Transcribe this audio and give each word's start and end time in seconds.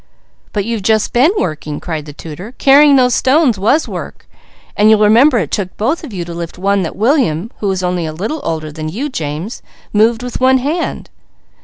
"But 0.51 0.65
you've 0.65 0.81
just 0.81 1.13
been 1.13 1.29
working!" 1.37 1.79
cried 1.79 2.07
the 2.07 2.11
tutor. 2.13 2.55
"Carrying 2.57 2.95
those 2.95 3.13
stones 3.13 3.59
was 3.59 3.87
work, 3.87 4.27
and 4.75 4.89
you'll 4.89 4.99
remember 5.01 5.37
it 5.37 5.51
took 5.51 5.77
both 5.77 6.03
of 6.03 6.11
you 6.11 6.25
to 6.25 6.33
lift 6.33 6.57
one 6.57 6.81
that 6.81 6.95
William, 6.95 7.51
who 7.59 7.69
is 7.69 7.83
only 7.83 8.07
a 8.07 8.11
little 8.11 8.41
older 8.43 8.71
than 8.71 8.89
you, 8.89 9.09
James, 9.09 9.61
moved 9.93 10.23
with 10.23 10.41
one 10.41 10.57
hand. 10.57 11.11